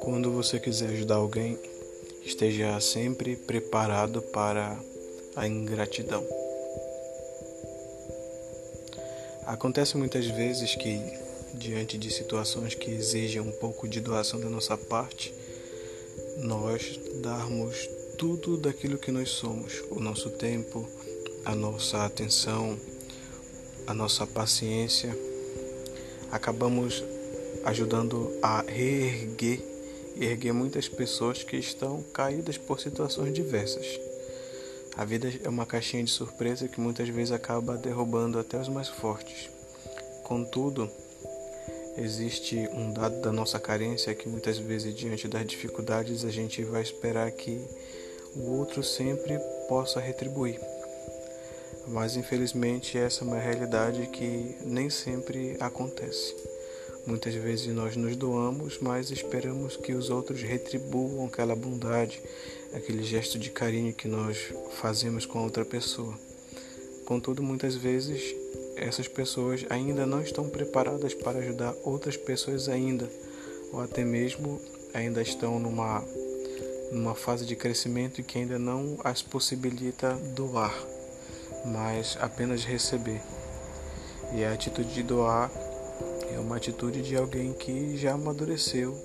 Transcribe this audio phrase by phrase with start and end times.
[0.00, 1.58] Quando você quiser ajudar alguém,
[2.24, 4.78] esteja sempre preparado para
[5.34, 6.24] a ingratidão.
[9.46, 11.00] Acontece muitas vezes que,
[11.54, 15.32] diante de situações que exigem um pouco de doação da nossa parte,
[16.38, 20.88] nós darmos tudo daquilo que nós somos, o nosso tempo,
[21.44, 22.78] a nossa atenção,
[23.86, 25.16] a nossa paciência,
[26.30, 27.04] acabamos
[27.64, 29.60] ajudando a reerguer
[30.18, 34.00] erguer muitas pessoas que estão caídas por situações diversas.
[34.96, 38.88] A vida é uma caixinha de surpresa que muitas vezes acaba derrubando até os mais
[38.88, 39.50] fortes.
[40.24, 40.90] Contudo,
[41.98, 46.80] existe um dado da nossa carência que muitas vezes, diante das dificuldades, a gente vai
[46.80, 47.62] esperar que
[48.34, 50.58] o outro sempre possa retribuir.
[51.88, 56.34] Mas infelizmente essa é uma realidade que nem sempre acontece.
[57.06, 62.20] Muitas vezes nós nos doamos, mas esperamos que os outros retribuam aquela bondade,
[62.74, 66.18] aquele gesto de carinho que nós fazemos com a outra pessoa.
[67.04, 68.34] Contudo, muitas vezes
[68.74, 73.08] essas pessoas ainda não estão preparadas para ajudar outras pessoas ainda,
[73.72, 74.60] ou até mesmo
[74.92, 76.04] ainda estão numa
[76.90, 80.72] numa fase de crescimento que ainda não as possibilita doar,
[81.66, 83.20] mas apenas receber.
[84.32, 85.50] E a atitude de doar
[86.32, 88.96] é uma atitude de alguém que já amadureceu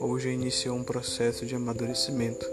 [0.00, 2.46] ou já iniciou um processo de amadurecimento,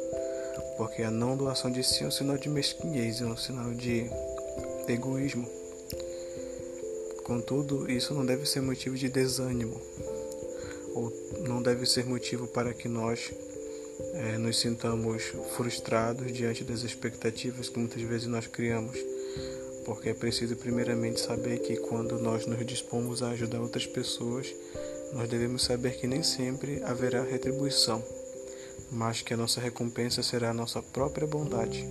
[0.78, 4.10] porque a não doação de si é um sinal de mesquinhez, é um sinal de
[4.88, 5.48] egoísmo.
[7.24, 9.80] Contudo, isso não deve ser motivo de desânimo,
[10.94, 11.12] ou
[11.48, 13.32] não deve ser motivo para que nós
[14.14, 15.24] é, nos sintamos
[15.56, 18.98] frustrados diante das expectativas que muitas vezes nós criamos
[19.86, 24.54] porque é preciso primeiramente saber que quando nós nos dispomos a ajudar outras pessoas,
[25.14, 28.04] nós devemos saber que nem sempre haverá retribuição,
[28.92, 31.88] mas que a nossa recompensa será a nossa própria bondade.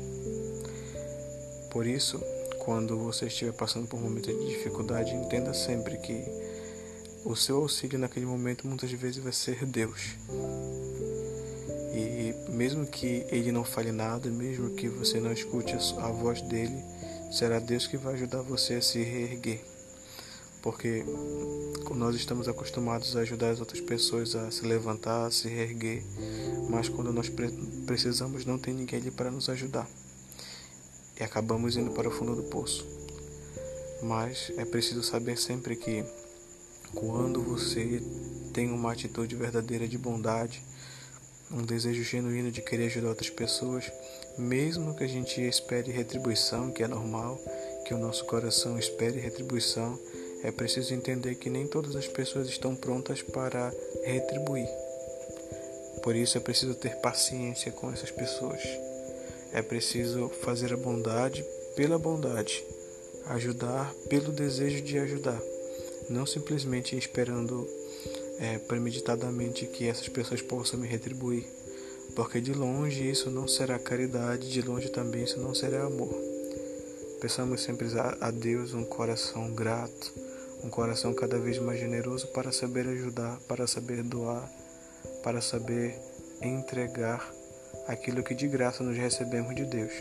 [1.71, 2.21] Por isso,
[2.61, 6.25] quando você estiver passando por um momento de dificuldade, entenda sempre que
[7.25, 10.17] o seu auxílio naquele momento muitas vezes vai ser Deus.
[11.93, 16.83] E mesmo que ele não fale nada, mesmo que você não escute a voz dele,
[17.31, 19.61] será Deus que vai ajudar você a se reerguer.
[20.63, 21.05] Porque
[21.95, 26.03] nós estamos acostumados a ajudar as outras pessoas a se levantar, a se reerguer,
[26.69, 27.31] mas quando nós
[27.87, 29.89] precisamos não tem ninguém ali para nos ajudar.
[31.19, 32.87] E acabamos indo para o fundo do poço.
[34.03, 36.05] Mas é preciso saber sempre que
[36.95, 38.03] quando você
[38.53, 40.63] tem uma atitude verdadeira de bondade,
[41.51, 43.91] um desejo genuíno de querer ajudar outras pessoas,
[44.39, 47.39] mesmo que a gente espere retribuição, que é normal,
[47.85, 49.99] que o nosso coração espere retribuição,
[50.43, 53.73] é preciso entender que nem todas as pessoas estão prontas para
[54.05, 54.69] retribuir.
[56.03, 58.63] Por isso é preciso ter paciência com essas pessoas.
[59.53, 61.45] É preciso fazer a bondade
[61.75, 62.65] pela bondade,
[63.27, 65.41] ajudar pelo desejo de ajudar,
[66.09, 67.69] não simplesmente esperando
[68.41, 71.45] é, premeditadamente que essas pessoas possam me retribuir,
[72.17, 76.15] porque de longe isso não será caridade, de longe também isso não será amor.
[77.21, 77.87] Peçamos sempre
[78.21, 80.15] a Deus um coração grato,
[80.65, 84.51] um coração cada vez mais generoso para saber ajudar, para saber doar,
[85.23, 85.95] para saber
[86.41, 87.31] entregar
[87.87, 89.93] aquilo que de graça nos recebemos de Deus.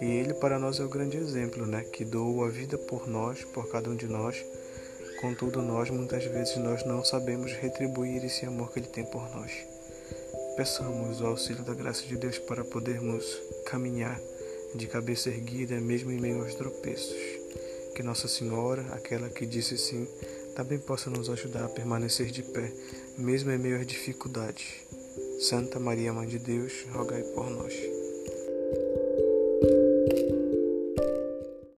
[0.00, 1.82] E Ele para nós é o grande exemplo, né?
[1.82, 4.36] Que doou a vida por nós, por cada um de nós
[5.20, 9.50] Contudo, nós muitas vezes nós não sabemos retribuir esse amor que ele tem por nós.
[10.56, 13.24] Peçamos o auxílio da graça de Deus para podermos
[13.66, 14.20] caminhar
[14.76, 17.16] de cabeça erguida, mesmo em meio aos tropeços.
[17.96, 20.06] Que Nossa Senhora, aquela que disse sim,
[20.54, 22.72] também possa nos ajudar a permanecer de pé,
[23.16, 24.66] mesmo em meio às dificuldades.
[25.40, 27.97] Santa Maria, Mãe de Deus, rogai por nós.